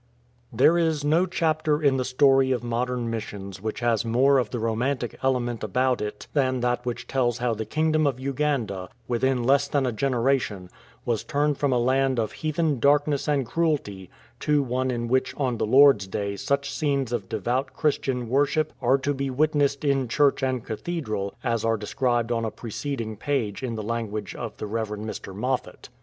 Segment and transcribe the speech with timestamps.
[0.51, 4.57] THERE is no chapter in the story of modern missions which has more of the
[4.57, 9.67] romantic element about it than that which tells how the Kingdom of Uganda, within less
[9.67, 10.71] than a generation,
[11.05, 14.09] was turned from a land of heathen darkness and cruelty
[14.39, 18.97] to one in which on the Lord's Day such scenes of devout Christian worship are
[18.97, 23.75] to be witnessed in church and cathedral as are described on a preceding page in
[23.75, 24.89] the language of the Rev.
[24.89, 25.35] Mr.
[25.35, 25.89] Moffat.